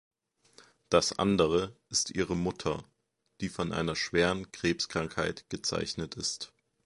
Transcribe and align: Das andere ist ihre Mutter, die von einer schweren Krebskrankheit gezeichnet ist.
Das 0.89 1.19
andere 1.19 1.75
ist 1.89 2.09
ihre 2.09 2.35
Mutter, 2.35 2.83
die 3.39 3.49
von 3.49 3.71
einer 3.71 3.95
schweren 3.95 4.51
Krebskrankheit 4.51 5.47
gezeichnet 5.51 6.15
ist. 6.15 6.51